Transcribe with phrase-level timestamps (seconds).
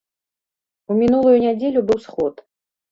[0.89, 2.45] У мінулую нядзелю быў сход.